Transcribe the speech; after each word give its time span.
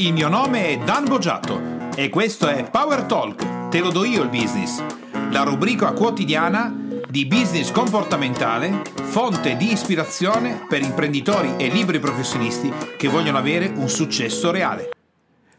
Il 0.00 0.14
mio 0.14 0.30
nome 0.30 0.68
è 0.68 0.78
Dan 0.78 1.04
Boggiato 1.04 1.90
e 1.94 2.08
questo 2.08 2.48
è 2.48 2.70
Power 2.70 3.02
Talk, 3.02 3.68
te 3.68 3.80
lo 3.80 3.90
do 3.90 4.02
io 4.04 4.22
il 4.22 4.30
business, 4.30 4.82
la 5.30 5.42
rubrica 5.42 5.92
quotidiana 5.92 6.74
di 7.06 7.26
business 7.26 7.70
comportamentale, 7.70 8.80
fonte 8.94 9.58
di 9.58 9.70
ispirazione 9.70 10.64
per 10.66 10.80
imprenditori 10.80 11.52
e 11.58 11.68
libri 11.68 11.98
professionisti 11.98 12.72
che 12.96 13.08
vogliono 13.08 13.36
avere 13.36 13.66
un 13.66 13.90
successo 13.90 14.50
reale. 14.50 14.88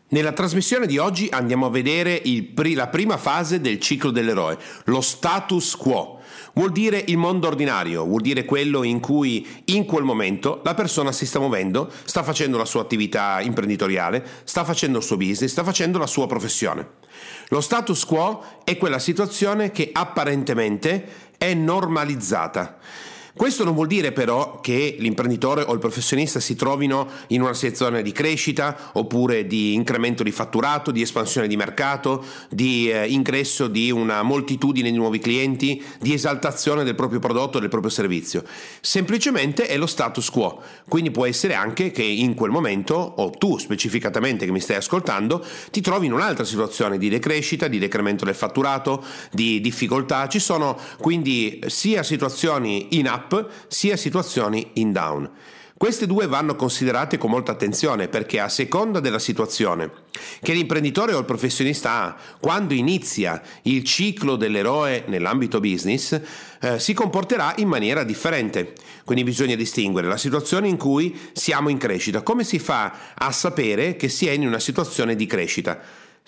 Nella 0.07 0.31
trasmissione 0.31 0.87
di 0.87 0.97
oggi 0.97 1.29
andiamo 1.31 1.67
a 1.67 1.69
vedere 1.69 2.23
pri- 2.51 2.73
la 2.73 2.87
prima 2.87 3.17
fase 3.17 3.61
del 3.61 3.79
ciclo 3.79 4.09
dell'eroe, 4.09 4.57
lo 4.85 5.01
status 5.01 5.75
quo. 5.75 6.19
Vuol 6.53 6.71
dire 6.71 7.03
il 7.07 7.17
mondo 7.17 7.47
ordinario, 7.47 8.03
vuol 8.05 8.21
dire 8.21 8.43
quello 8.43 8.83
in 8.83 8.99
cui 8.99 9.47
in 9.65 9.85
quel 9.85 10.03
momento 10.03 10.59
la 10.63 10.73
persona 10.73 11.11
si 11.11 11.25
sta 11.25 11.39
muovendo, 11.39 11.89
sta 12.03 12.23
facendo 12.23 12.57
la 12.57 12.65
sua 12.65 12.81
attività 12.81 13.39
imprenditoriale, 13.41 14.25
sta 14.43 14.65
facendo 14.65 14.97
il 14.97 15.03
suo 15.03 15.15
business, 15.17 15.51
sta 15.51 15.63
facendo 15.63 15.97
la 15.97 16.07
sua 16.07 16.27
professione. 16.27 16.99
Lo 17.49 17.61
status 17.61 18.05
quo 18.05 18.43
è 18.63 18.77
quella 18.77 18.99
situazione 18.99 19.71
che 19.71 19.89
apparentemente 19.93 21.31
è 21.37 21.53
normalizzata. 21.53 22.77
Questo 23.33 23.63
non 23.63 23.73
vuol 23.73 23.87
dire 23.87 24.11
però 24.11 24.59
che 24.59 24.97
l'imprenditore 24.99 25.61
o 25.61 25.71
il 25.73 25.79
professionista 25.79 26.41
si 26.41 26.55
trovino 26.55 27.07
in 27.27 27.41
una 27.41 27.53
situazione 27.53 28.01
di 28.01 28.11
crescita 28.11 28.91
oppure 28.93 29.47
di 29.47 29.73
incremento 29.73 30.21
di 30.21 30.31
fatturato, 30.31 30.91
di 30.91 31.01
espansione 31.01 31.47
di 31.47 31.55
mercato, 31.55 32.23
di 32.49 32.91
eh, 32.91 33.07
ingresso 33.07 33.67
di 33.67 33.89
una 33.89 34.21
moltitudine 34.21 34.91
di 34.91 34.97
nuovi 34.97 35.19
clienti, 35.19 35.81
di 35.99 36.13
esaltazione 36.13 36.83
del 36.83 36.95
proprio 36.95 37.19
prodotto 37.19 37.59
del 37.59 37.69
proprio 37.69 37.89
servizio. 37.89 38.43
Semplicemente 38.81 39.65
è 39.65 39.77
lo 39.77 39.87
status 39.87 40.29
quo. 40.29 40.61
Quindi 40.89 41.09
può 41.11 41.25
essere 41.25 41.53
anche 41.53 41.91
che 41.91 42.03
in 42.03 42.33
quel 42.33 42.51
momento, 42.51 42.95
o 42.95 43.29
tu 43.29 43.57
specificatamente 43.57 44.45
che 44.45 44.51
mi 44.51 44.59
stai 44.59 44.75
ascoltando, 44.75 45.43
ti 45.71 45.79
trovi 45.79 46.07
in 46.07 46.13
un'altra 46.13 46.43
situazione 46.43 46.97
di 46.97 47.07
decrescita, 47.07 47.69
di 47.69 47.79
decremento 47.79 48.25
del 48.25 48.35
fatturato, 48.35 49.03
di 49.31 49.61
difficoltà. 49.61 50.27
Ci 50.27 50.39
sono 50.39 50.77
quindi 50.97 51.63
sia 51.67 52.03
situazioni 52.03 52.97
in 52.97 53.07
up 53.07 53.20
up 53.21 53.49
sia 53.67 53.97
situazioni 53.97 54.71
in 54.73 54.91
down. 54.91 55.29
Queste 55.81 56.05
due 56.05 56.27
vanno 56.27 56.55
considerate 56.55 57.17
con 57.17 57.31
molta 57.31 57.53
attenzione 57.53 58.07
perché 58.07 58.39
a 58.39 58.49
seconda 58.49 58.99
della 58.99 59.17
situazione 59.17 59.89
che 60.39 60.53
l'imprenditore 60.53 61.13
o 61.13 61.17
il 61.17 61.25
professionista 61.25 62.03
ha 62.03 62.15
quando 62.39 62.75
inizia 62.75 63.41
il 63.63 63.83
ciclo 63.83 64.35
dell'eroe 64.35 65.05
nell'ambito 65.07 65.59
business, 65.59 66.21
eh, 66.61 66.79
si 66.79 66.93
comporterà 66.93 67.55
in 67.57 67.67
maniera 67.67 68.03
differente. 68.03 68.73
Quindi 69.05 69.23
bisogna 69.23 69.55
distinguere 69.55 70.07
la 70.07 70.17
situazione 70.17 70.67
in 70.67 70.77
cui 70.77 71.19
siamo 71.33 71.69
in 71.69 71.79
crescita. 71.79 72.21
Come 72.21 72.43
si 72.43 72.59
fa 72.59 72.93
a 73.15 73.31
sapere 73.31 73.95
che 73.95 74.07
si 74.07 74.27
è 74.27 74.31
in 74.33 74.45
una 74.45 74.59
situazione 74.59 75.15
di 75.15 75.25
crescita? 75.25 75.79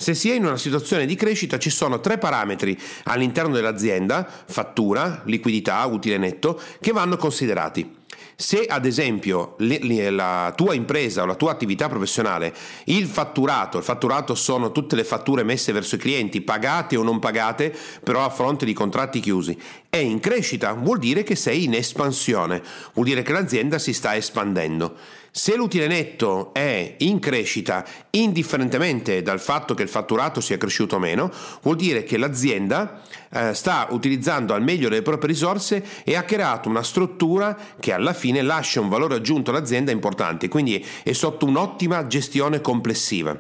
Se 0.04 0.16
si 0.16 0.30
è 0.30 0.34
in 0.34 0.44
una 0.44 0.58
situazione 0.58 1.06
di 1.06 1.16
crescita 1.16 1.58
ci 1.58 1.70
sono 1.70 2.02
tre 2.02 2.18
parametri 2.18 2.78
all'interno 3.04 3.54
dell'azienda, 3.54 4.28
fattura, 4.48 5.22
liquidità, 5.28 5.82
utile 5.86 6.18
netto, 6.18 6.60
che 6.82 6.92
vanno 6.92 7.16
considerati. 7.16 8.02
Se 8.36 8.66
ad 8.66 8.86
esempio 8.86 9.56
la 9.60 10.52
tua 10.58 10.74
impresa 10.74 11.22
o 11.22 11.26
la 11.26 11.36
tua 11.36 11.52
attività 11.52 11.88
professionale, 11.88 12.54
il 12.86 13.06
fatturato, 13.06 13.78
il 13.78 13.86
fatturato 13.86 14.36
sono 14.36 14.74
tutte 14.74 14.98
le 14.98 15.06
fatture 15.06 15.44
messe 15.44 15.72
verso 15.72 15.96
i 15.96 16.00
clienti, 16.00 16.42
pagate 16.42 16.98
o 16.98 17.04
non 17.04 17.20
pagate, 17.20 17.74
però 18.04 18.26
a 18.26 18.30
fronte 18.30 18.66
di 18.66 18.74
contratti 18.74 19.22
chiusi, 19.22 19.58
è 19.90 19.98
in 19.98 20.20
crescita, 20.20 20.74
vuol 20.74 21.00
dire 21.00 21.24
che 21.24 21.38
sei 21.38 21.64
in 21.64 21.76
espansione, 21.76 22.62
vuol 22.94 23.06
dire 23.06 23.22
che 23.22 23.32
l'azienda 23.32 23.80
si 23.80 23.94
sta 23.94 24.18
espandendo. 24.18 25.22
Se 25.36 25.56
l'utile 25.56 25.88
netto 25.88 26.54
è 26.54 26.94
in 27.00 27.18
crescita, 27.18 27.84
indifferentemente 28.12 29.24
dal 29.24 29.40
fatto 29.40 29.74
che 29.74 29.82
il 29.82 29.90
fatturato 29.90 30.40
sia 30.42 30.60
cresciuto 30.60 30.98
o 30.98 31.00
meno, 31.00 31.32
vuol 31.64 31.76
dire 31.76 32.04
che 32.04 32.18
l'azienda 32.18 33.02
eh, 33.32 33.56
sta 33.56 33.88
utilizzando 33.90 34.54
al 34.54 34.62
meglio 34.62 34.90
le 34.90 35.02
proprie 35.02 35.32
risorse 35.32 35.84
e 36.04 36.16
ha 36.16 36.22
creato 36.22 36.70
una 36.70 36.84
struttura 36.84 37.58
che 37.80 37.94
alla 37.94 38.14
fine 38.14 38.44
lascia 38.44 38.80
un 38.80 38.90
valore 38.90 39.16
aggiunto 39.16 39.50
all'azienda 39.50 39.90
importante, 39.90 40.50
quindi 40.50 40.86
è 41.02 41.14
sotto 41.14 41.48
un'ottima 41.48 42.06
gestione 42.06 42.62
complessiva. 42.62 43.36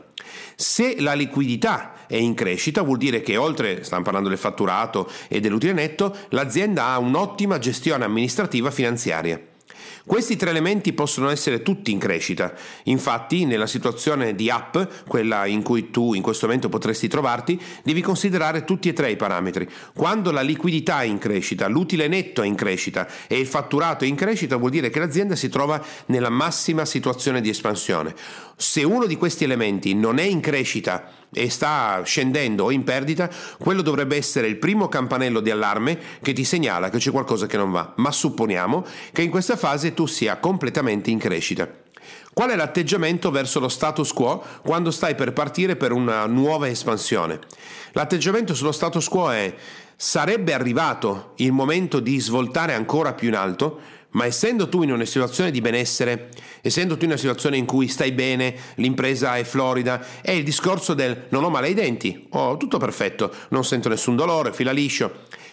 Se 0.56 1.00
la 1.00 1.14
liquidità 1.14 2.08
è 2.08 2.16
in 2.16 2.34
crescita, 2.34 2.82
vuol 2.82 2.98
dire 2.98 3.22
che 3.22 3.38
oltre, 3.38 3.84
stiamo 3.84 4.02
parlando 4.02 4.30
del 4.30 4.40
fatturato 4.40 5.08
e 5.28 5.40
dell'utile 5.40 5.74
netto, 5.74 6.18
l'azienda 6.30 6.88
ha 6.88 6.98
un'ottima 6.98 7.60
gestione 7.60 8.04
amministrativa 8.04 8.72
finanziaria. 8.72 9.40
Questi 10.06 10.36
tre 10.36 10.50
elementi 10.50 10.92
possono 10.92 11.30
essere 11.30 11.62
tutti 11.62 11.90
in 11.90 11.98
crescita, 11.98 12.54
infatti 12.84 13.46
nella 13.46 13.68
situazione 13.68 14.36
di 14.36 14.50
app, 14.50 14.78
quella 15.08 15.46
in 15.46 15.62
cui 15.62 15.92
tu 15.92 16.14
in 16.14 16.22
questo 16.22 16.46
momento 16.46 16.68
potresti 16.68 17.08
trovarti, 17.08 17.58
devi 17.84 18.02
considerare 18.02 18.66
tutti 18.66 18.90
e 18.90 18.94
tre 18.94 19.12
i 19.12 19.16
parametri. 19.16 19.66
Quando 19.94 20.32
la 20.32 20.42
liquidità 20.42 21.04
è 21.04 21.06
in 21.06 21.20
crescita, 21.20 21.70
l'utile 21.70 22.10
netto 22.10 22.42
è 22.42 22.46
in 22.46 22.56
crescita 22.56 23.08
e 23.28 23.40
il 23.40 23.48
fatturato 23.48 24.04
è 24.04 24.08
in 24.08 24.16
crescita, 24.16 24.58
vuol 24.58 24.72
dire 24.72 24.90
che 24.90 25.00
l'azienda 25.00 25.38
si 25.38 25.48
trova 25.48 25.82
nella 26.08 26.30
massima 26.30 26.84
situazione 26.84 27.40
di 27.40 27.48
espansione. 27.48 28.14
Se 28.58 28.84
uno 28.84 29.06
di 29.06 29.16
questi 29.16 29.46
elementi 29.46 29.96
non 29.96 30.20
è 30.20 30.24
in 30.24 30.42
crescita 30.42 31.23
e 31.34 31.50
sta 31.50 32.02
scendendo 32.04 32.66
o 32.66 32.72
in 32.72 32.84
perdita, 32.84 33.30
quello 33.60 33.82
dovrebbe 33.82 34.16
essere 34.16 34.48
il 34.48 34.58
primo 34.58 34.88
campanello 34.88 35.40
di 35.40 35.52
allarme 35.52 36.00
che 36.22 36.34
ti 36.34 36.44
segnala 36.44 36.90
che 36.90 36.98
c'è 36.98 37.12
qualcosa 37.12 37.48
che 37.48 37.58
non 37.58 37.72
va. 37.72 37.94
Ma 37.98 38.12
supponiamo 38.12 38.86
che 39.12 39.22
in 39.22 39.30
questa 39.30 39.56
fase 39.56 39.94
tu 39.94 40.06
sia 40.06 40.38
completamente 40.38 41.10
in 41.10 41.20
crescita. 41.20 41.82
Qual 42.34 42.50
è 42.50 42.56
l'atteggiamento 42.56 43.30
verso 43.30 43.60
lo 43.60 43.70
status 43.70 44.12
quo 44.12 44.44
quando 44.64 44.90
stai 44.90 45.14
per 45.14 45.34
partire 45.34 45.76
per 45.76 45.92
una 45.92 46.26
nuova 46.26 46.68
espansione? 46.68 47.40
L'atteggiamento 47.92 48.56
sullo 48.56 48.72
status 48.72 49.08
quo 49.08 49.30
è 49.30 49.54
sarebbe 49.96 50.54
arrivato 50.54 51.34
il 51.38 51.52
momento 51.52 52.00
di 52.00 52.20
svoltare 52.20 52.74
ancora 52.74 53.14
più 53.14 53.28
in 53.28 53.36
alto? 53.36 53.80
Ma 54.14 54.26
essendo 54.26 54.70
tu 54.70 54.84
in 54.84 54.92
una 54.92 55.06
situazione 55.06 55.52
di 55.52 55.62
benessere, 55.62 56.30
essendo 56.62 56.98
tu 56.98 57.04
in 57.04 57.12
una 57.12 57.20
situazione 57.20 57.58
in 57.58 57.66
cui 57.66 57.88
stai 57.88 58.12
bene, 58.12 58.56
l'impresa 58.76 59.38
è 59.38 59.44
florida, 59.44 60.04
è 60.22 60.32
il 60.32 60.44
discorso 60.44 60.94
del 60.94 61.26
non 61.30 61.44
ho 61.44 61.50
male 61.50 61.68
ai 61.68 61.74
denti, 61.74 62.28
ho 62.30 62.58
tutto 62.58 62.78
perfetto, 62.78 63.34
non 63.50 63.64
sento 63.66 63.90
nessun 63.90 64.16
dolore, 64.16 64.54
fila 64.54 64.72
liscio. 64.72 65.12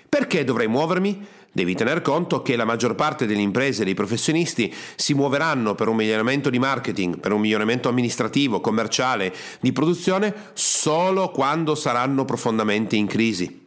Perché 0.08 0.44
dovrei 0.44 0.68
muovermi? 0.68 1.26
Devi 1.52 1.74
tener 1.74 2.00
conto 2.00 2.42
che 2.42 2.54
la 2.54 2.64
maggior 2.64 2.94
parte 2.94 3.26
delle 3.26 3.40
imprese 3.40 3.82
e 3.82 3.84
dei 3.84 3.94
professionisti 3.94 4.72
si 4.94 5.14
muoveranno 5.14 5.74
per 5.74 5.88
un 5.88 5.96
miglioramento 5.96 6.48
di 6.48 6.58
marketing, 6.60 7.18
per 7.18 7.32
un 7.32 7.40
miglioramento 7.40 7.88
amministrativo, 7.88 8.60
commerciale, 8.60 9.34
di 9.60 9.72
produzione 9.72 10.32
solo 10.52 11.30
quando 11.30 11.74
saranno 11.74 12.24
profondamente 12.24 12.94
in 12.94 13.06
crisi 13.06 13.59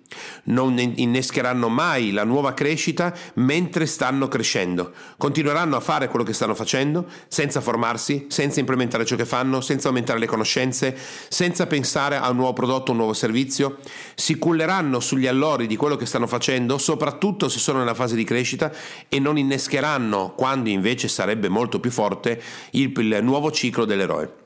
non 0.46 0.78
innescheranno 0.78 1.70
mai 1.70 2.12
la 2.12 2.24
nuova 2.24 2.54
crescita 2.54 3.14
mentre 3.36 3.86
stanno 3.86 4.28
crescendo. 4.28 4.92
Continueranno 5.18 5.76
a 5.76 5.80
fare 5.80 6.08
quello 6.08 6.26
che 6.26 6.34
stanno 6.34 6.56
facendo 6.56 7.06
senza 7.28 7.62
formarsi, 7.62 8.26
senza 8.30 8.60
implementare 8.60 9.06
ciò 9.06 9.16
che 9.16 9.26
fanno, 9.26 9.62
senza 9.62 9.88
aumentare 9.88 10.20
le 10.20 10.26
conoscenze, 10.26 10.98
senza 11.28 11.68
pensare 11.68 12.18
a 12.18 12.30
un 12.30 12.38
nuovo 12.38 12.54
prodotto, 12.54 12.92
un 12.92 12.98
nuovo 12.98 13.14
servizio. 13.14 13.78
Si 14.16 14.38
culleranno 14.38 15.00
sugli 15.00 15.28
allori 15.28 15.68
di 15.68 15.76
quello 15.76 15.96
che 15.96 16.06
stanno 16.06 16.28
facendo, 16.28 16.78
soprattutto 16.78 17.50
se 17.50 17.60
sono 17.60 17.80
nella 17.80 17.94
fase 17.94 18.16
di 18.16 18.24
crescita, 18.24 18.72
e 19.10 19.20
non 19.20 19.38
innescheranno, 19.38 20.34
quando 20.36 20.70
invece 20.70 21.08
sarebbe 21.08 21.50
molto 21.50 21.80
più 21.80 21.92
forte, 21.92 22.42
il, 22.72 22.92
il 22.98 23.20
nuovo 23.22 23.52
ciclo 23.52 23.86
dell'eroe. 23.86 24.43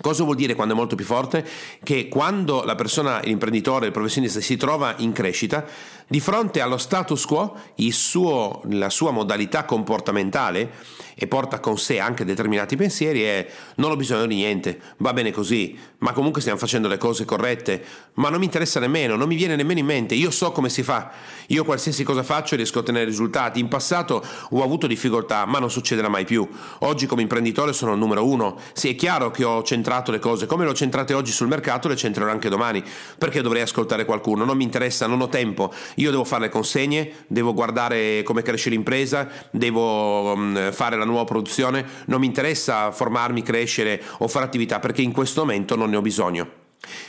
Cosa 0.00 0.24
vuol 0.24 0.36
dire 0.36 0.54
quando 0.54 0.72
è 0.72 0.76
molto 0.76 0.96
più 0.96 1.04
forte? 1.04 1.46
Che 1.82 2.08
quando 2.08 2.62
la 2.64 2.74
persona, 2.74 3.20
l'imprenditore, 3.20 3.86
il 3.86 3.92
professionista 3.92 4.40
si 4.40 4.56
trova 4.56 4.94
in 4.98 5.12
crescita, 5.12 5.66
di 6.06 6.18
fronte 6.18 6.62
allo 6.62 6.78
status 6.78 7.26
quo, 7.26 7.54
suo, 7.90 8.62
la 8.70 8.88
sua 8.88 9.10
modalità 9.10 9.64
comportamentale 9.66 10.70
e 11.14 11.26
porta 11.26 11.60
con 11.60 11.78
sé 11.78 11.98
anche 11.98 12.24
determinati 12.24 12.76
pensieri 12.76 13.22
è 13.22 13.46
non 13.76 13.90
ho 13.90 13.96
bisogno 13.96 14.26
di 14.26 14.36
niente, 14.36 14.80
va 14.98 15.12
bene 15.12 15.30
così, 15.30 15.78
ma 15.98 16.12
comunque 16.12 16.40
stiamo 16.40 16.58
facendo 16.58 16.88
le 16.88 16.98
cose 16.98 17.24
corrette, 17.24 17.82
ma 18.14 18.28
non 18.28 18.38
mi 18.38 18.44
interessa 18.44 18.80
nemmeno, 18.80 19.16
non 19.16 19.28
mi 19.28 19.36
viene 19.36 19.56
nemmeno 19.56 19.80
in 19.80 19.86
mente, 19.86 20.14
io 20.14 20.30
so 20.30 20.52
come 20.52 20.68
si 20.68 20.82
fa, 20.82 21.10
io 21.48 21.64
qualsiasi 21.64 22.04
cosa 22.04 22.22
faccio 22.22 22.56
riesco 22.56 22.78
a 22.78 22.80
ottenere 22.82 23.04
risultati, 23.04 23.60
in 23.60 23.68
passato 23.68 24.24
ho 24.50 24.62
avuto 24.62 24.86
difficoltà, 24.86 25.44
ma 25.46 25.58
non 25.58 25.70
succederà 25.70 26.08
mai 26.08 26.24
più, 26.24 26.48
oggi 26.80 27.06
come 27.06 27.22
imprenditore 27.22 27.72
sono 27.72 27.92
il 27.92 27.98
numero 27.98 28.26
uno, 28.26 28.58
sì 28.72 28.90
è 28.90 28.94
chiaro 28.94 29.30
che 29.30 29.44
ho 29.44 29.62
centrato 29.62 30.10
le 30.10 30.18
cose, 30.18 30.46
come 30.46 30.64
le 30.64 30.70
ho 30.70 30.74
centrate 30.74 31.14
oggi 31.14 31.30
sul 31.32 31.48
mercato 31.48 31.88
le 31.88 31.96
centrerò 31.96 32.30
anche 32.30 32.48
domani, 32.48 32.82
perché 33.18 33.40
dovrei 33.42 33.62
ascoltare 33.62 34.04
qualcuno, 34.04 34.44
non 34.44 34.56
mi 34.56 34.64
interessa, 34.64 35.06
non 35.06 35.20
ho 35.20 35.28
tempo, 35.28 35.72
io 35.96 36.10
devo 36.10 36.24
fare 36.24 36.42
le 36.42 36.48
consegne, 36.48 37.12
devo 37.26 37.54
guardare 37.54 38.22
come 38.22 38.42
cresce 38.42 38.70
l'impresa, 38.70 39.28
devo 39.50 40.36
fare 40.72 40.96
la 40.96 41.01
nuova 41.04 41.24
produzione, 41.24 41.84
non 42.06 42.20
mi 42.20 42.26
interessa 42.26 42.90
formarmi, 42.90 43.42
crescere 43.42 44.02
o 44.18 44.28
fare 44.28 44.44
attività 44.44 44.80
perché 44.80 45.02
in 45.02 45.12
questo 45.12 45.40
momento 45.40 45.76
non 45.76 45.90
ne 45.90 45.96
ho 45.96 46.02
bisogno. 46.02 46.60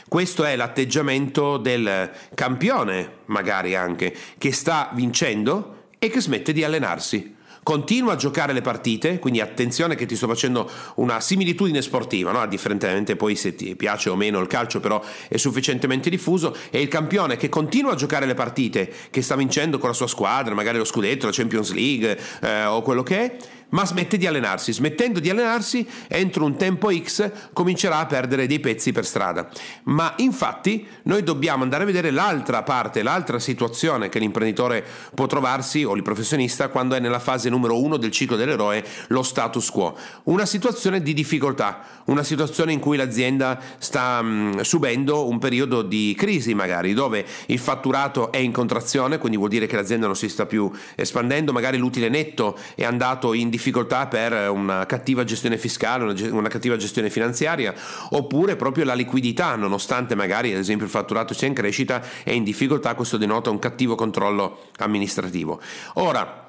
Questo 0.08 0.44
è 0.44 0.54
l'atteggiamento 0.54 1.56
del 1.56 2.10
campione, 2.34 3.10
magari 3.26 3.74
anche, 3.74 4.14
che 4.38 4.52
sta 4.52 4.90
vincendo 4.94 5.88
e 5.98 6.08
che 6.08 6.20
smette 6.20 6.52
di 6.52 6.62
allenarsi. 6.62 7.32
continua 7.64 8.12
a 8.12 8.16
giocare 8.16 8.52
le 8.52 8.60
partite, 8.60 9.18
quindi 9.18 9.40
attenzione 9.40 9.94
che 9.94 10.04
ti 10.04 10.16
sto 10.16 10.28
facendo 10.28 10.70
una 10.96 11.18
similitudine 11.18 11.80
sportiva, 11.80 12.30
no? 12.30 12.46
differentemente 12.46 13.16
poi 13.16 13.34
se 13.36 13.54
ti 13.54 13.74
piace 13.74 14.10
o 14.10 14.16
meno 14.16 14.38
il 14.38 14.46
calcio, 14.46 14.80
però 14.80 15.02
è 15.28 15.38
sufficientemente 15.38 16.10
diffuso, 16.10 16.54
è 16.68 16.76
il 16.76 16.88
campione 16.88 17.38
che 17.38 17.48
continua 17.48 17.92
a 17.92 17.96
giocare 17.96 18.26
le 18.26 18.34
partite, 18.34 18.92
che 19.10 19.22
sta 19.22 19.34
vincendo 19.34 19.78
con 19.78 19.88
la 19.88 19.94
sua 19.94 20.06
squadra, 20.06 20.54
magari 20.54 20.76
lo 20.76 20.84
scudetto, 20.84 21.24
la 21.24 21.32
Champions 21.32 21.72
League 21.72 22.20
eh, 22.42 22.64
o 22.66 22.82
quello 22.82 23.02
che 23.02 23.18
è, 23.18 23.36
ma 23.70 23.84
smette 23.84 24.16
di 24.16 24.26
allenarsi. 24.26 24.72
Smettendo 24.72 25.20
di 25.20 25.30
allenarsi, 25.30 25.86
entro 26.08 26.44
un 26.44 26.56
tempo 26.56 26.90
X 26.92 27.30
comincerà 27.52 27.98
a 27.98 28.06
perdere 28.06 28.46
dei 28.46 28.60
pezzi 28.60 28.92
per 28.92 29.04
strada. 29.04 29.48
Ma 29.84 30.14
infatti 30.18 30.86
noi 31.04 31.22
dobbiamo 31.22 31.62
andare 31.62 31.82
a 31.82 31.86
vedere 31.86 32.10
l'altra 32.10 32.62
parte, 32.62 33.02
l'altra 33.02 33.38
situazione 33.38 34.08
che 34.08 34.18
l'imprenditore 34.18 34.84
può 35.14 35.26
trovarsi 35.26 35.84
o 35.84 35.94
il 35.96 36.02
professionista 36.02 36.68
quando 36.68 36.94
è 36.94 37.00
nella 37.00 37.18
fase 37.18 37.48
numero 37.48 37.80
uno 37.80 37.96
del 37.96 38.10
ciclo 38.10 38.36
dell'eroe, 38.36 38.84
lo 39.08 39.22
status 39.22 39.70
quo. 39.70 39.96
Una 40.24 40.46
situazione 40.46 41.02
di 41.02 41.14
difficoltà, 41.14 41.82
una 42.06 42.22
situazione 42.22 42.72
in 42.72 42.80
cui 42.80 42.96
l'azienda 42.96 43.60
sta 43.78 44.22
mh, 44.22 44.60
subendo 44.60 45.28
un 45.28 45.38
periodo 45.38 45.82
di 45.82 46.14
crisi 46.16 46.54
magari, 46.54 46.94
dove 46.94 47.24
il 47.46 47.58
fatturato 47.58 48.30
è 48.32 48.38
in 48.38 48.52
contrazione, 48.52 49.18
quindi 49.18 49.36
vuol 49.36 49.50
dire 49.50 49.66
che 49.66 49.76
l'azienda 49.76 50.06
non 50.06 50.16
si 50.16 50.28
sta 50.28 50.46
più 50.46 50.70
espandendo, 50.94 51.52
magari 51.52 51.78
l'utile 51.78 52.08
netto 52.08 52.56
è 52.74 52.84
andato 52.84 53.32
in 53.32 53.50
difficoltà 53.54 54.08
per 54.08 54.50
una 54.50 54.84
cattiva 54.84 55.22
gestione 55.22 55.56
fiscale, 55.56 56.04
una, 56.04 56.34
una, 56.34 56.48
cattiva 56.48 56.76
gestione 56.76 57.08
finanziaria, 57.08 57.72
oppure 58.10 58.56
proprio 58.56 58.84
la 58.84 58.94
liquidità, 58.94 59.54
nonostante 59.54 60.14
magari 60.16 60.52
ad 60.52 60.58
esempio 60.58 60.86
il 60.86 60.90
fatturato 60.90 61.34
sia 61.34 61.46
in 61.46 61.54
crescita, 61.54 62.02
è 62.24 62.30
in 62.30 62.42
difficoltà, 62.42 62.94
questo 62.94 63.16
denota 63.16 63.50
un 63.50 63.60
cattivo 63.60 63.94
controllo 63.94 64.66
amministrativo. 64.78 65.60
Ora, 65.94 66.43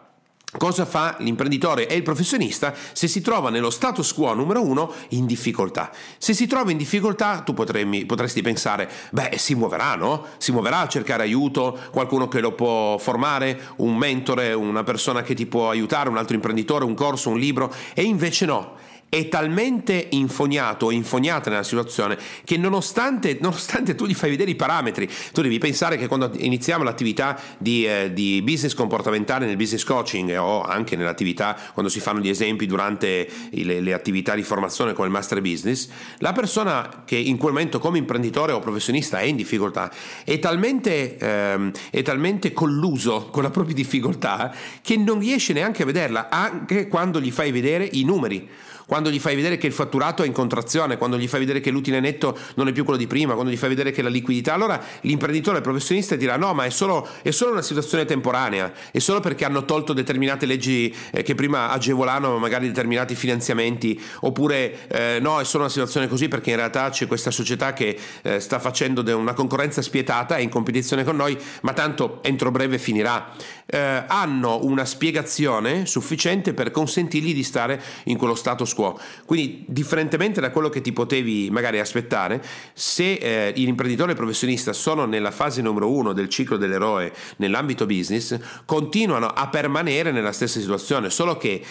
Cosa 0.58 0.86
fa 0.86 1.18
l'imprenditore 1.20 1.88
e 1.88 1.96
il 1.96 2.04
professionista 2.04 2.74
se 2.94 3.08
si 3.08 3.22
trova 3.22 3.50
nello 3.50 3.70
status 3.70 4.14
quo 4.14 4.34
numero 4.34 4.64
uno 4.64 4.92
in 5.10 5.26
difficoltà? 5.26 5.92
Se 6.18 6.34
si 6.34 6.48
trova 6.48 6.72
in 6.72 6.78
difficoltà, 6.78 7.42
tu 7.42 7.54
potremmi, 7.54 8.06
potresti 8.06 8.42
pensare, 8.42 8.90
beh, 9.12 9.38
si 9.38 9.54
muoverà, 9.54 9.96
no? 9.96 10.26
Si 10.38 10.52
muoverà 10.52 10.80
a 10.80 10.88
cercare 10.88 11.24
aiuto, 11.24 11.78
qualcuno 11.92 12.28
che 12.28 12.40
lo 12.40 12.54
può 12.54 12.98
formare, 12.98 13.74
un 13.78 13.98
mentore, 13.98 14.54
una 14.54 14.84
persona 14.84 15.24
che 15.24 15.34
ti 15.34 15.46
può 15.46 15.70
aiutare, 15.70 16.10
un 16.10 16.18
altro 16.18 16.36
imprenditore, 16.36 16.86
un 16.86 16.94
corso, 16.94 17.30
un 17.30 17.40
libro, 17.40 17.74
e 17.94 18.04
invece 18.04 18.46
no 18.46 18.84
è 19.10 19.30
talmente 19.30 20.08
infognato 20.12 20.88
o 20.88 20.92
infognata 20.92 21.50
nella 21.50 21.64
situazione 21.64 22.18
che 22.44 22.58
nonostante, 22.58 23.38
nonostante, 23.40 23.96
tu 23.96 24.06
gli 24.06 24.14
fai 24.14 24.30
vedere 24.30 24.52
i 24.52 24.56
parametri, 24.56 25.10
tu 25.32 25.42
devi 25.42 25.58
pensare 25.58 25.98
che 25.98 26.08
quando 26.08 26.32
iniziamo 26.36 26.84
l'attività 26.84 27.40
di, 27.58 27.86
eh, 27.86 28.12
di, 28.14 28.42
business 28.44 28.74
comportamentale 28.74 29.46
nel 29.46 29.56
business 29.56 29.84
coaching 29.84 30.36
o 30.38 30.64
anche 30.64 30.96
nell'attività 30.96 31.58
quando 31.74 31.90
si 31.90 32.00
fanno 32.00 32.20
gli 32.20 32.30
esempi 32.30 32.66
durante 32.66 33.30
le, 33.52 33.80
le 33.80 33.94
attività 33.94 34.36
di 34.36 34.44
formazione 34.44 34.94
come 34.94 35.08
il 35.08 35.14
master 35.14 35.42
business, 35.42 35.88
la 36.18 36.34
persona 36.34 37.04
che 37.06 37.16
in 37.16 37.38
quel 37.38 37.54
momento 37.54 37.80
come 37.80 37.98
imprenditore 37.98 38.52
o 38.52 38.60
professionista 38.60 39.20
è 39.20 39.24
in 39.24 39.36
difficoltà 39.38 39.92
è 40.26 40.40
talmente, 40.40 41.18
ehm, 41.18 41.72
è 41.90 42.02
talmente 42.02 42.52
colluso 42.52 43.30
con 43.32 43.44
la 43.44 43.50
propria 43.50 43.76
difficoltà 43.76 44.54
che 44.82 44.98
non 44.98 45.20
riesce 45.20 45.54
neanche 45.54 45.84
a 45.84 45.86
vederla 45.86 46.30
anche 46.30 46.88
quando 46.88 47.22
gli 47.22 47.32
fai 47.32 47.52
vedere 47.52 47.88
i 47.94 48.04
numeri 48.04 48.50
quando 48.86 49.10
gli 49.10 49.20
fai 49.20 49.36
vedere 49.36 49.58
che 49.58 49.68
il 49.68 49.74
fatturato 49.74 50.24
è 50.24 50.26
in 50.26 50.34
contrazione, 50.34 50.98
quando 50.98 51.18
gli 51.18 51.28
fai 51.28 51.40
vedere 51.40 51.60
che 51.60 51.72
l'utile 51.72 52.00
netto 52.00 52.38
non 52.56 52.68
è 52.68 52.72
più 52.72 52.84
quello 52.84 53.00
di 53.00 53.08
prima, 53.08 53.34
quando 53.34 53.52
gli 53.52 53.58
fai 53.58 53.70
vedere 53.70 53.92
che 53.92 54.02
la 54.02 54.10
liquidità, 54.10 54.54
allora 54.54 54.82
l'imprenditore, 55.02 55.58
il 55.58 55.64
professionista 55.64 56.16
dirà 56.16 56.38
no, 56.38 56.54
ma 56.54 56.66
è 56.66 56.70
solo, 56.70 57.08
è 57.22 57.32
solo 57.32 57.52
una 57.52 57.62
situazione 57.62 58.06
temporanea, 58.06 58.72
è 58.92 59.00
solo 59.00 59.20
perché 59.20 59.46
hanno 59.46 59.66
tolto 59.66 59.94
determinate 59.94 60.46
leggi 60.46 60.94
eh, 61.12 61.24
che 61.24 61.36
prima 61.36 61.70
agevolavano 61.72 62.38
magari 62.38 62.68
determinati 62.68 63.16
finanziamenti, 63.16 64.00
oppure 64.22 64.88
eh, 64.88 65.20
no, 65.20 65.40
è 65.40 65.44
solo 65.44 65.64
una 65.64 65.72
situazione 65.72 66.08
così 66.08 66.28
perché 66.28 66.52
in 66.52 66.58
realtà 66.58 66.90
c'è 66.90 67.08
questa 67.08 67.32
società 67.32 67.74
che 67.74 67.98
eh, 68.22 68.40
sta 68.40 68.60
facendo 68.60 69.04
una 69.16 69.34
concorrenza 69.34 69.82
spietata, 69.82 70.36
è 70.36 70.42
in 70.42 70.50
competizione 70.50 71.04
con 71.04 71.16
noi, 71.16 71.38
ma 71.62 71.74
tanto 71.74 72.20
entro 72.24 72.52
breve 72.52 72.78
finirà. 72.78 73.34
Eh, 73.68 74.04
hanno 74.08 74.64
una 74.64 74.86
spiegazione 74.86 75.88
sufficiente 75.88 76.54
per 76.54 76.70
consentirgli 76.70 77.34
di 77.34 77.44
stare 77.44 77.82
in 78.06 78.18
quello 78.18 78.36
status 78.36 78.74
quo. 78.74 79.00
Quindi, 79.26 79.66
differentemente 79.68 80.40
da 80.40 80.52
quello 80.52 80.70
che 80.70 80.82
ti 80.82 80.94
potevi 80.94 81.50
magari 81.50 81.80
aspettare, 81.80 82.44
se 82.74 83.14
eh, 83.14 83.54
l'imprenditore 83.56 84.12
e 84.12 84.16
professionista 84.16 84.72
sono 84.72 85.06
nella 85.06 85.32
fase 85.32 85.62
numero 85.62 85.90
uno 85.90 86.14
del 86.14 86.30
ciclo 86.30 86.58
dell'eroe 86.58 87.12
nell'ambito 87.38 87.86
business, 87.86 88.38
continuano 88.66 89.28
a 89.28 89.48
permanere 89.48 90.12
nella 90.12 90.32
stessa 90.32 90.60
situazione, 90.60 91.10
solo 91.10 91.38
che 91.38 91.64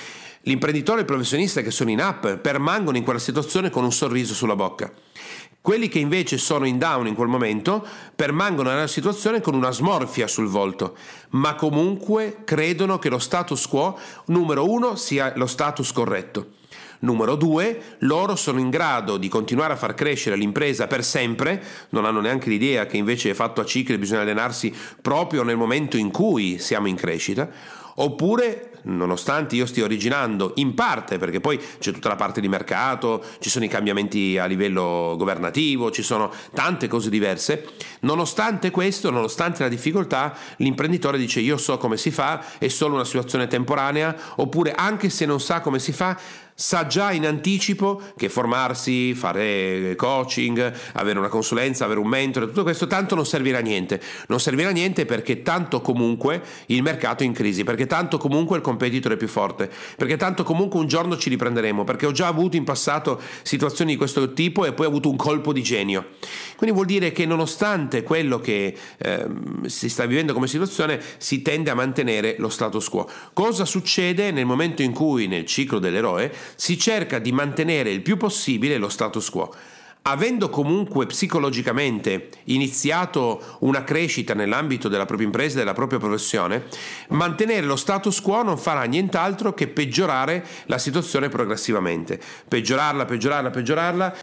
l'imprenditore 0.43 0.99
e 0.99 1.01
il 1.03 1.07
professionista 1.07 1.63
che 1.63 1.71
sono 1.71 1.91
in 1.91 2.01
app 2.01 2.27
permangono 2.27 2.97
in 2.97 3.05
quella 3.05 3.19
situazione 3.19 3.71
con 3.71 3.85
un 3.85 3.93
sorriso 3.93 4.35
sulla 4.35 4.57
bocca. 4.57 4.93
Quelli 5.65 5.89
che 5.89 5.99
invece 5.99 6.37
sono 6.37 6.67
in 6.67 6.77
down 6.77 7.07
in 7.07 7.15
quel 7.15 7.29
momento 7.29 7.83
permangono 8.15 8.69
nella 8.69 8.87
situazione 8.87 9.41
con 9.41 9.55
una 9.55 9.71
smorfia 9.71 10.27
sul 10.27 10.47
volto, 10.47 10.95
ma 11.31 11.55
comunque 11.55 12.43
credono 12.45 12.99
che 12.99 13.09
lo 13.09 13.19
status 13.19 13.67
quo, 13.67 13.99
numero 14.27 14.71
uno, 14.71 14.95
sia 14.95 15.33
lo 15.37 15.47
status 15.47 15.91
corretto. 15.91 16.49
Numero 16.99 17.35
due, 17.35 17.97
loro 18.01 18.37
sono 18.37 18.61
in 18.61 18.69
grado 18.69 19.17
di 19.17 19.29
continuare 19.29 19.73
a 19.73 19.77
far 19.77 19.95
crescere 19.95 20.37
l'impresa 20.37 20.87
per 20.87 21.03
sempre, 21.03 21.63
non 21.89 22.05
hanno 22.05 22.21
neanche 22.21 22.51
l'idea 22.51 22.85
che 22.85 22.99
invece 22.99 23.31
è 23.31 23.35
fatto 23.35 23.63
a 23.63 23.65
cicli 23.65 23.95
e 23.95 23.99
bisogna 23.99 24.21
allenarsi 24.21 24.71
proprio 25.01 25.45
nel 25.45 25.57
momento 25.57 25.97
in 25.97 26.11
cui 26.11 26.59
siamo 26.59 26.89
in 26.89 26.97
crescita, 26.97 27.49
oppure 27.95 28.74
nonostante 28.85 29.55
io 29.55 29.67
stia 29.67 29.85
originando 29.85 30.53
in 30.57 30.75
parte, 30.75 31.19
perché 31.19 31.41
poi 31.41 31.61
c'è 31.79 31.93
tutta 31.93 32.09
la 32.09 32.17
parte 32.17 32.41
di 32.41 32.49
mercato, 32.49 33.23
ci 33.41 33.51
sono 33.51 33.65
i 33.65 33.69
cambiamenti 33.69 34.39
a 34.39 34.47
livello 34.47 35.15
governativo, 35.17 35.91
ci 35.91 36.03
sono 36.03 36.31
tante 36.53 36.89
cose 36.89 37.11
diverse, 37.11 37.67
nonostante 38.01 38.71
questo, 38.71 39.11
nonostante 39.11 39.63
la 39.63 39.69
difficoltà, 39.69 40.37
l'imprenditore 40.57 41.19
dice 41.19 41.41
io 41.41 41.57
so 41.57 41.79
come 41.79 41.97
si 41.97 42.11
fa, 42.11 42.59
è 42.59 42.69
solo 42.69 42.95
una 42.95 43.05
situazione 43.05 43.47
temporanea, 43.47 44.17
oppure 44.37 44.73
anche 44.73 45.09
se 45.11 45.27
non 45.27 45.41
sa 45.41 45.61
come 45.61 45.79
si 45.79 45.93
fa, 45.93 46.19
sa 46.57 46.87
già 46.87 47.11
in 47.11 47.27
anticipo 47.27 48.01
che 48.17 48.29
formarsi, 48.29 49.13
fare 49.15 49.95
coaching, 49.97 50.73
avere 50.93 51.19
una 51.19 51.29
consulenza, 51.29 51.85
avere 51.85 51.99
un 51.99 52.07
mentore, 52.07 52.47
tutto 52.47 52.63
questo 52.63 52.87
tanto 52.87 53.15
non 53.15 53.27
servirà 53.27 53.59
a 53.59 53.61
niente. 53.61 54.01
Non 54.29 54.39
servirà 54.39 54.69
a 54.69 54.73
niente 54.73 55.05
perché 55.05 55.43
tanto 55.43 55.81
comunque 55.81 56.43
il 56.67 56.83
mercato 56.83 57.25
è 57.25 57.27
in 57.27 57.33
crisi, 57.33 57.65
perché 57.65 57.87
tanto 57.87 58.19
comunque 58.19 58.57
il 58.57 58.63
competitor 58.63 58.74
è 58.77 59.17
più 59.17 59.29
forte, 59.29 59.71
perché 59.97 60.17
tanto 60.17 60.43
comunque 60.43 60.81
un 60.81 60.87
giorno 60.87 61.17
ci 61.17 61.29
riprenderemo, 61.29 61.85
perché 61.85 62.07
ho 62.07 62.13
già 62.13 62.27
avuto 62.27 62.57
in 62.57 62.65
passato 62.65 63.21
situazioni 63.43 63.93
di 63.93 63.97
questo 63.97 64.33
tipo 64.33 64.65
e 64.65 64.73
poi 64.73 64.87
ho 64.87 64.89
avuto 64.89 65.11
un 65.11 65.17
colpo 65.17 65.53
di 65.53 65.63
genio. 65.63 66.07
Quindi 66.57 66.75
vuol 66.75 66.87
dire 66.87 67.13
che 67.13 67.27
nonostante 67.27 68.03
quello 68.03 68.39
che 68.39 68.77
eh, 68.99 69.27
si 69.67 69.89
sta 69.89 70.07
vivendo 70.07 70.33
come 70.33 70.47
situazione, 70.47 71.01
si 71.19 71.43
tende 71.43 71.71
a 71.71 71.75
mantenere 71.75 72.37
lo 72.39 72.49
status 72.49 72.89
quo. 72.89 73.09
Cosa 73.33 73.65
succede 73.65 74.31
nel 74.31 74.47
momento 74.47 74.83
in 74.83 74.93
cui 74.93 75.27
nel 75.27 75.47
ciclo 75.47 75.79
dell'eroe 75.79 76.33
si 76.57 76.79
cerca 76.79 77.19
di 77.19 77.33
mantenere 77.33 77.91
il 77.91 78.03
più 78.03 78.17
possibile 78.17 78.79
lo 78.79 78.89
status 78.89 79.31
quo. 79.31 79.55
Avendo 80.07 80.51
comunque 80.51 81.07
psicologicamente 81.07 82.29
iniziato 82.45 83.57
una 83.61 83.85
crescita 83.85 84.35
nell'ambito 84.35 84.89
della 84.89 85.07
propria 85.07 85.27
impresa 85.27 85.55
e 85.55 85.59
della 85.61 85.73
propria 85.73 85.99
professione, 85.99 86.67
mantenere 87.09 87.65
lo 87.65 87.77
status 87.77 88.21
quo 88.21 88.43
non 88.43 88.59
farà 88.59 88.83
nient'altro 88.83 89.55
che 89.55 89.67
peggiorare 89.67 90.45
la 90.67 90.77
situazione 90.77 91.31
progressivamente. 91.31 92.21
Peggiorarla, 92.47 93.07
peggiorarla, 93.07 93.49
peggiorarla 93.49 94.17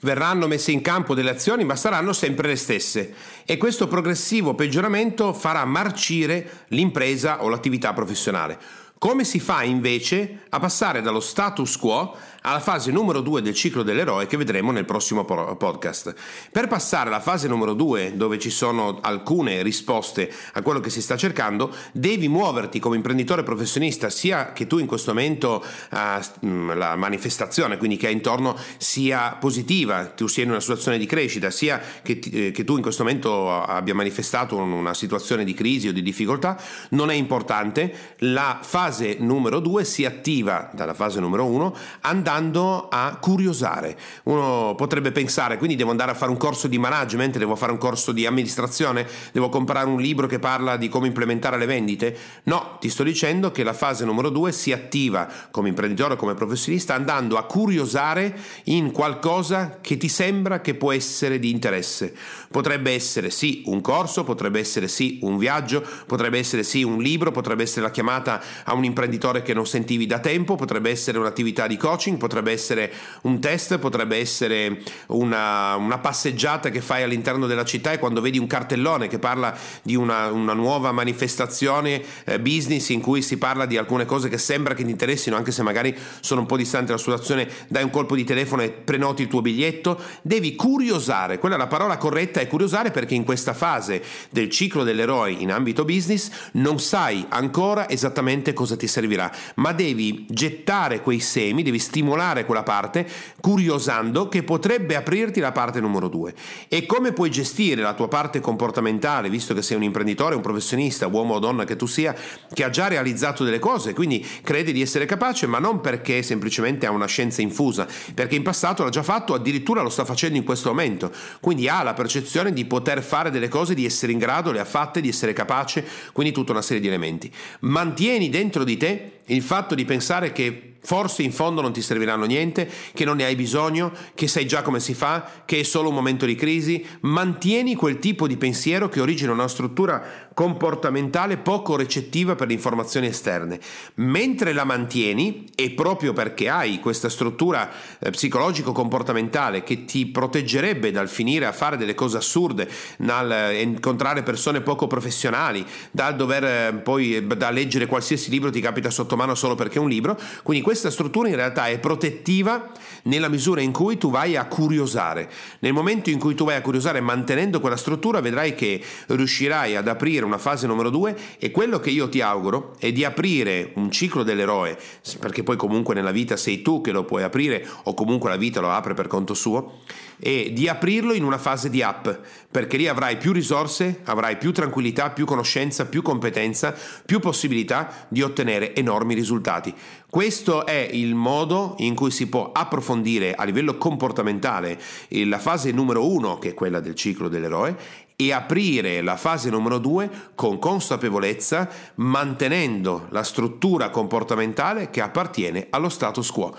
verranno 0.00 0.46
messe 0.46 0.72
in 0.72 0.82
campo 0.82 1.14
delle 1.14 1.30
azioni, 1.30 1.64
ma 1.64 1.74
saranno 1.74 2.12
sempre 2.12 2.48
le 2.48 2.56
stesse. 2.56 3.14
E 3.46 3.56
questo 3.56 3.88
progressivo 3.88 4.54
peggioramento 4.54 5.32
farà 5.32 5.64
marcire 5.64 6.66
l'impresa 6.68 7.42
o 7.42 7.48
l'attività 7.48 7.94
professionale. 7.94 8.58
Come 8.98 9.24
si 9.24 9.40
fa 9.40 9.62
invece 9.62 10.44
a 10.48 10.58
passare 10.58 11.02
dallo 11.02 11.20
status 11.20 11.76
quo 11.76 12.16
alla 12.46 12.60
fase 12.60 12.90
numero 12.90 13.20
2 13.20 13.40
del 13.40 13.54
ciclo 13.54 13.82
dell'eroe 13.82 14.26
che 14.26 14.36
vedremo 14.36 14.70
nel 14.70 14.84
prossimo 14.84 15.24
podcast. 15.24 16.14
Per 16.52 16.68
passare 16.68 17.08
alla 17.08 17.20
fase 17.20 17.48
numero 17.48 17.72
2, 17.72 18.16
dove 18.16 18.38
ci 18.38 18.50
sono 18.50 18.98
alcune 19.00 19.62
risposte 19.62 20.30
a 20.52 20.60
quello 20.60 20.80
che 20.80 20.90
si 20.90 21.00
sta 21.00 21.16
cercando, 21.16 21.74
devi 21.92 22.28
muoverti 22.28 22.80
come 22.80 22.96
imprenditore 22.96 23.42
professionista, 23.42 24.10
sia 24.10 24.52
che 24.52 24.66
tu 24.66 24.76
in 24.76 24.86
questo 24.86 25.14
momento 25.14 25.64
uh, 25.90 26.74
la 26.74 26.96
manifestazione, 26.96 27.78
quindi 27.78 27.96
che 27.96 28.08
hai 28.08 28.12
intorno, 28.12 28.56
sia 28.76 29.36
positiva, 29.40 30.06
tu 30.08 30.26
sia 30.26 30.44
in 30.44 30.50
una 30.50 30.60
situazione 30.60 30.98
di 30.98 31.06
crescita, 31.06 31.50
sia 31.50 31.80
che, 32.02 32.20
eh, 32.30 32.50
che 32.50 32.64
tu 32.64 32.76
in 32.76 32.82
questo 32.82 33.04
momento 33.04 33.50
abbia 33.50 33.94
manifestato 33.94 34.56
una 34.56 34.92
situazione 34.92 35.44
di 35.44 35.54
crisi 35.54 35.88
o 35.88 35.92
di 35.92 36.02
difficoltà, 36.02 36.60
non 36.90 37.10
è 37.10 37.14
importante. 37.14 38.16
La 38.18 38.58
fase 38.62 39.16
numero 39.18 39.60
2 39.60 39.84
si 39.84 40.04
attiva 40.04 40.68
dalla 40.74 40.94
fase 40.94 41.20
numero 41.20 41.46
1 41.46 41.76
andando 42.00 42.32
andando 42.34 42.88
a 42.90 43.16
curiosare. 43.20 43.96
Uno 44.24 44.74
potrebbe 44.76 45.12
pensare, 45.12 45.56
quindi 45.56 45.76
devo 45.76 45.90
andare 45.90 46.10
a 46.10 46.14
fare 46.14 46.30
un 46.30 46.36
corso 46.36 46.68
di 46.68 46.78
management, 46.78 47.38
devo 47.38 47.56
fare 47.56 47.72
un 47.72 47.78
corso 47.78 48.12
di 48.12 48.26
amministrazione, 48.26 49.06
devo 49.32 49.48
comprare 49.48 49.86
un 49.86 50.00
libro 50.00 50.26
che 50.26 50.38
parla 50.38 50.76
di 50.76 50.88
come 50.88 51.06
implementare 51.06 51.56
le 51.56 51.66
vendite? 51.66 52.16
No, 52.44 52.76
ti 52.80 52.88
sto 52.88 53.02
dicendo 53.02 53.50
che 53.50 53.62
la 53.62 53.72
fase 53.72 54.04
numero 54.04 54.30
due 54.30 54.52
si 54.52 54.72
attiva 54.72 55.28
come 55.50 55.68
imprenditore 55.68 56.16
come 56.16 56.34
professionista 56.34 56.94
andando 56.94 57.36
a 57.36 57.44
curiosare 57.44 58.36
in 58.64 58.90
qualcosa 58.90 59.78
che 59.80 59.96
ti 59.96 60.08
sembra 60.08 60.60
che 60.60 60.74
può 60.74 60.92
essere 60.92 61.38
di 61.38 61.50
interesse. 61.50 62.14
Potrebbe 62.50 62.92
essere 62.92 63.30
sì 63.30 63.62
un 63.66 63.80
corso, 63.80 64.24
potrebbe 64.24 64.58
essere 64.58 64.88
sì 64.88 65.18
un 65.22 65.38
viaggio, 65.38 65.84
potrebbe 66.06 66.38
essere 66.38 66.62
sì 66.62 66.82
un 66.82 66.98
libro, 66.98 67.30
potrebbe 67.30 67.62
essere 67.62 67.82
la 67.82 67.90
chiamata 67.90 68.40
a 68.64 68.74
un 68.74 68.84
imprenditore 68.84 69.42
che 69.42 69.54
non 69.54 69.66
sentivi 69.66 70.06
da 70.06 70.18
tempo, 70.18 70.54
potrebbe 70.54 70.90
essere 70.90 71.18
un'attività 71.18 71.66
di 71.66 71.76
coaching, 71.76 72.16
potrebbe 72.24 72.52
essere 72.52 72.90
un 73.22 73.38
test, 73.38 73.76
potrebbe 73.76 74.16
essere 74.16 74.80
una, 75.08 75.76
una 75.76 75.98
passeggiata 75.98 76.70
che 76.70 76.80
fai 76.80 77.02
all'interno 77.02 77.46
della 77.46 77.66
città 77.66 77.92
e 77.92 77.98
quando 77.98 78.22
vedi 78.22 78.38
un 78.38 78.46
cartellone 78.46 79.08
che 79.08 79.18
parla 79.18 79.54
di 79.82 79.94
una, 79.94 80.30
una 80.30 80.54
nuova 80.54 80.90
manifestazione 80.90 82.02
eh, 82.24 82.40
business 82.40 82.88
in 82.88 83.02
cui 83.02 83.20
si 83.20 83.36
parla 83.36 83.66
di 83.66 83.76
alcune 83.76 84.06
cose 84.06 84.30
che 84.30 84.38
sembra 84.38 84.72
che 84.72 84.84
ti 84.84 84.90
interessino, 84.90 85.36
anche 85.36 85.52
se 85.52 85.62
magari 85.62 85.94
sono 86.20 86.40
un 86.40 86.46
po' 86.46 86.56
distanti 86.56 86.86
dalla 86.86 86.98
situazione, 86.98 87.46
dai 87.68 87.82
un 87.82 87.90
colpo 87.90 88.16
di 88.16 88.24
telefono 88.24 88.62
e 88.62 88.70
prenoti 88.70 89.20
il 89.20 89.28
tuo 89.28 89.42
biglietto, 89.42 90.00
devi 90.22 90.54
curiosare, 90.56 91.38
quella 91.38 91.56
è 91.56 91.58
la 91.58 91.66
parola 91.66 91.98
corretta, 91.98 92.40
è 92.40 92.46
curiosare 92.46 92.90
perché 92.90 93.14
in 93.14 93.24
questa 93.24 93.52
fase 93.52 94.02
del 94.30 94.48
ciclo 94.48 94.82
dell'eroe 94.82 95.30
in 95.30 95.52
ambito 95.52 95.84
business 95.84 96.30
non 96.52 96.80
sai 96.80 97.26
ancora 97.28 97.86
esattamente 97.90 98.54
cosa 98.54 98.76
ti 98.76 98.86
servirà, 98.86 99.30
ma 99.56 99.72
devi 99.72 100.24
gettare 100.30 101.00
quei 101.00 101.20
semi, 101.20 101.62
devi 101.62 101.78
stimolare 101.78 102.12
quella 102.44 102.62
parte 102.62 103.06
curiosando 103.40 104.28
che 104.28 104.42
potrebbe 104.42 104.96
aprirti 104.96 105.40
la 105.40 105.52
parte 105.52 105.80
numero 105.80 106.08
due. 106.08 106.34
E 106.68 106.86
come 106.86 107.12
puoi 107.12 107.30
gestire 107.30 107.82
la 107.82 107.94
tua 107.94 108.08
parte 108.08 108.40
comportamentale, 108.40 109.28
visto 109.28 109.54
che 109.54 109.62
sei 109.62 109.76
un 109.76 109.82
imprenditore, 109.82 110.34
un 110.34 110.40
professionista, 110.40 111.06
uomo 111.06 111.34
o 111.34 111.38
donna 111.38 111.64
che 111.64 111.76
tu 111.76 111.86
sia, 111.86 112.14
che 112.52 112.64
ha 112.64 112.70
già 112.70 112.88
realizzato 112.88 113.44
delle 113.44 113.58
cose, 113.58 113.92
quindi 113.94 114.26
crede 114.42 114.72
di 114.72 114.80
essere 114.80 115.06
capace, 115.06 115.46
ma 115.46 115.58
non 115.58 115.80
perché 115.80 116.22
semplicemente 116.22 116.86
ha 116.86 116.90
una 116.90 117.06
scienza 117.06 117.42
infusa, 117.42 117.86
perché 118.14 118.36
in 118.36 118.42
passato 118.42 118.84
l'ha 118.84 118.90
già 118.90 119.02
fatto, 119.02 119.34
addirittura 119.34 119.82
lo 119.82 119.90
sta 119.90 120.04
facendo 120.04 120.38
in 120.38 120.44
questo 120.44 120.68
momento, 120.68 121.10
quindi 121.40 121.68
ha 121.68 121.82
la 121.82 121.94
percezione 121.94 122.52
di 122.52 122.64
poter 122.64 123.02
fare 123.02 123.30
delle 123.30 123.48
cose, 123.48 123.74
di 123.74 123.84
essere 123.84 124.12
in 124.12 124.18
grado, 124.18 124.52
le 124.52 124.60
ha 124.60 124.64
fatte, 124.64 125.00
di 125.00 125.08
essere 125.08 125.32
capace, 125.32 125.84
quindi 126.12 126.32
tutta 126.32 126.52
una 126.52 126.62
serie 126.62 126.80
di 126.80 126.88
elementi. 126.88 127.32
Mantieni 127.60 128.28
dentro 128.28 128.64
di 128.64 128.76
te 128.76 129.10
il 129.26 129.42
fatto 129.42 129.74
di 129.74 129.84
pensare 129.84 130.32
che 130.32 130.73
Forse 130.84 131.22
in 131.22 131.32
fondo 131.32 131.62
non 131.62 131.72
ti 131.72 131.80
serviranno 131.80 132.26
niente, 132.26 132.70
che 132.92 133.04
non 133.06 133.16
ne 133.16 133.24
hai 133.24 133.34
bisogno, 133.34 133.90
che 134.14 134.28
sai 134.28 134.46
già 134.46 134.60
come 134.60 134.80
si 134.80 134.92
fa, 134.92 135.42
che 135.46 135.60
è 135.60 135.62
solo 135.62 135.88
un 135.88 135.94
momento 135.94 136.26
di 136.26 136.34
crisi. 136.34 136.84
Mantieni 137.00 137.74
quel 137.74 137.98
tipo 137.98 138.26
di 138.26 138.36
pensiero 138.36 138.88
che 138.90 139.00
origina 139.00 139.32
una 139.32 139.48
struttura 139.48 140.23
comportamentale 140.34 141.38
poco 141.38 141.76
recettiva 141.76 142.34
per 142.34 142.48
le 142.48 142.54
informazioni 142.54 143.06
esterne. 143.06 143.58
Mentre 143.94 144.52
la 144.52 144.64
mantieni, 144.64 145.46
e 145.54 145.70
proprio 145.70 146.12
perché 146.12 146.48
hai 146.48 146.80
questa 146.80 147.08
struttura 147.08 147.70
eh, 147.98 148.10
psicologico-comportamentale 148.10 149.62
che 149.62 149.84
ti 149.84 150.06
proteggerebbe 150.06 150.90
dal 150.90 151.08
finire 151.08 151.46
a 151.46 151.52
fare 151.52 151.76
delle 151.76 151.94
cose 151.94 152.16
assurde, 152.16 152.68
dal 152.98 153.30
eh, 153.30 153.62
incontrare 153.62 154.22
persone 154.22 154.60
poco 154.60 154.86
professionali, 154.86 155.64
dal 155.92 156.16
dover 156.16 156.44
eh, 156.44 156.74
poi 156.82 157.24
da 157.26 157.50
leggere 157.50 157.86
qualsiasi 157.86 158.30
libro 158.30 158.50
ti 158.50 158.60
capita 158.60 158.90
sotto 158.90 159.16
mano 159.16 159.34
solo 159.34 159.54
perché 159.54 159.78
è 159.78 159.80
un 159.80 159.88
libro, 159.88 160.18
quindi 160.42 160.64
questa 160.64 160.90
struttura 160.90 161.28
in 161.28 161.36
realtà 161.36 161.68
è 161.68 161.78
protettiva 161.78 162.72
nella 163.04 163.28
misura 163.28 163.60
in 163.60 163.72
cui 163.72 163.96
tu 163.96 164.10
vai 164.10 164.36
a 164.36 164.46
curiosare. 164.46 165.30
Nel 165.60 165.72
momento 165.72 166.10
in 166.10 166.18
cui 166.18 166.34
tu 166.34 166.44
vai 166.44 166.56
a 166.56 166.62
curiosare 166.62 167.00
mantenendo 167.00 167.60
quella 167.60 167.76
struttura 167.76 168.20
vedrai 168.20 168.54
che 168.54 168.82
riuscirai 169.06 169.76
ad 169.76 169.88
aprire 169.88 170.23
una 170.24 170.38
fase 170.38 170.66
numero 170.66 170.90
due 170.90 171.16
e 171.38 171.50
quello 171.50 171.78
che 171.78 171.90
io 171.90 172.08
ti 172.08 172.20
auguro 172.20 172.74
è 172.78 172.92
di 172.92 173.04
aprire 173.04 173.72
un 173.74 173.90
ciclo 173.90 174.22
dell'eroe, 174.22 174.78
perché 175.18 175.42
poi 175.42 175.56
comunque 175.56 175.94
nella 175.94 176.10
vita 176.10 176.36
sei 176.36 176.62
tu 176.62 176.80
che 176.80 176.92
lo 176.92 177.04
puoi 177.04 177.22
aprire 177.22 177.66
o 177.84 177.94
comunque 177.94 178.30
la 178.30 178.36
vita 178.36 178.60
lo 178.60 178.70
apre 178.70 178.94
per 178.94 179.06
conto 179.06 179.34
suo, 179.34 179.80
e 180.18 180.52
di 180.54 180.68
aprirlo 180.68 181.12
in 181.12 181.24
una 181.24 181.38
fase 181.38 181.68
di 181.68 181.82
app, 181.82 182.08
perché 182.50 182.76
lì 182.76 182.86
avrai 182.86 183.16
più 183.16 183.32
risorse, 183.32 184.00
avrai 184.04 184.38
più 184.38 184.52
tranquillità, 184.52 185.10
più 185.10 185.26
conoscenza, 185.26 185.86
più 185.86 186.02
competenza, 186.02 186.74
più 187.04 187.18
possibilità 187.18 188.06
di 188.08 188.22
ottenere 188.22 188.74
enormi 188.74 189.14
risultati. 189.14 189.74
Questo 190.08 190.64
è 190.64 190.88
il 190.92 191.16
modo 191.16 191.74
in 191.78 191.96
cui 191.96 192.12
si 192.12 192.28
può 192.28 192.52
approfondire 192.52 193.34
a 193.34 193.42
livello 193.42 193.76
comportamentale 193.76 194.80
la 195.08 195.40
fase 195.40 195.72
numero 195.72 196.08
uno, 196.08 196.38
che 196.38 196.50
è 196.50 196.54
quella 196.54 196.78
del 196.78 196.94
ciclo 196.94 197.28
dell'eroe, 197.28 197.76
e 198.16 198.32
aprire 198.32 199.02
la 199.02 199.16
fase 199.16 199.50
numero 199.50 199.78
due 199.78 200.10
con 200.34 200.58
consapevolezza, 200.58 201.68
mantenendo 201.96 203.06
la 203.10 203.22
struttura 203.22 203.90
comportamentale 203.90 204.90
che 204.90 205.00
appartiene 205.00 205.66
allo 205.70 205.88
status 205.88 206.30
quo. 206.30 206.54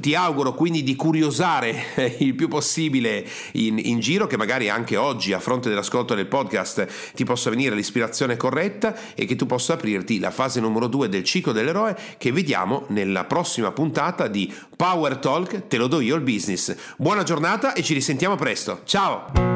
Ti 0.00 0.14
auguro 0.14 0.54
quindi 0.54 0.84
di 0.84 0.94
curiosare 0.94 2.16
il 2.20 2.34
più 2.34 2.48
possibile 2.48 3.26
in, 3.52 3.78
in, 3.82 3.98
giro, 3.98 4.26
che 4.26 4.36
magari 4.36 4.68
anche 4.68 4.96
oggi, 4.96 5.32
a 5.32 5.40
fronte 5.40 5.68
dell'ascolto 5.68 6.14
del 6.14 6.28
podcast, 6.28 7.12
ti 7.14 7.24
possa 7.24 7.50
venire 7.50 7.74
l'ispirazione 7.74 8.36
corretta 8.36 8.94
e 9.14 9.26
che 9.26 9.36
tu 9.36 9.44
possa 9.44 9.74
aprirti 9.74 10.18
la 10.18 10.30
fase 10.30 10.60
numero 10.60 10.86
due 10.86 11.08
del 11.08 11.24
ciclo 11.24 11.52
dell'eroe 11.52 11.96
che 12.16 12.32
vediamo 12.32 12.84
nella 12.88 13.24
prossima 13.24 13.72
puntata 13.72 14.28
di 14.28 14.52
Power 14.76 15.18
Talk, 15.18 15.66
te 15.66 15.76
lo 15.76 15.88
do 15.88 16.00
io 16.00 16.14
il 16.14 16.22
business. 16.22 16.74
Buona 16.96 17.24
giornata 17.24 17.74
e 17.74 17.82
ci 17.82 17.92
risentiamo 17.92 18.36
presto. 18.36 18.82
Ciao! 18.84 19.55